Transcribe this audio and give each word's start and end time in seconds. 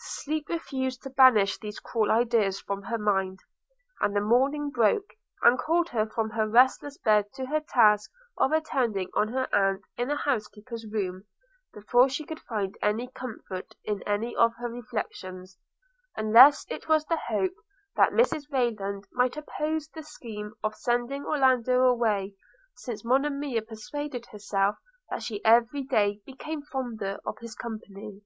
Sleep 0.00 0.48
refused 0.48 1.04
to 1.04 1.10
banish 1.10 1.58
these 1.60 1.78
cruel 1.78 2.10
ideas 2.10 2.60
from 2.60 2.82
her 2.82 2.98
mind; 2.98 3.38
and 4.00 4.16
the 4.16 4.20
morning 4.20 4.68
broke, 4.68 5.12
and 5.42 5.56
called 5.60 5.90
her 5.90 6.08
from 6.08 6.30
her 6.30 6.48
restless 6.48 6.98
bed 6.98 7.26
to 7.34 7.46
her 7.46 7.60
task 7.60 8.10
of 8.36 8.50
attending 8.50 9.10
on 9.14 9.28
her 9.28 9.46
aunt 9.54 9.84
in 9.96 10.08
the 10.08 10.16
housekeeper's 10.16 10.84
room, 10.92 11.22
before 11.72 12.08
she 12.08 12.24
could 12.24 12.40
find 12.40 12.76
any 12.82 13.06
comfort 13.14 13.76
in 13.84 14.02
any 14.08 14.34
of 14.34 14.56
her 14.56 14.68
reflections, 14.68 15.56
unless 16.16 16.66
it 16.68 16.88
was 16.88 17.04
the 17.04 17.20
hope 17.28 17.54
that 17.94 18.10
Mrs 18.10 18.50
Rayland 18.50 19.04
might 19.12 19.36
oppose 19.36 19.86
the 19.88 20.02
scheme 20.02 20.54
of 20.64 20.74
sending 20.74 21.24
Orlando 21.24 21.84
away, 21.84 22.34
since 22.74 23.04
Monimia 23.04 23.62
persuaded 23.62 24.26
herself 24.26 24.74
that 25.10 25.22
she 25.22 25.44
every 25.44 25.82
day 25.84 26.22
became 26.26 26.62
fonder 26.62 27.20
of 27.24 27.38
his 27.38 27.54
company. 27.54 28.22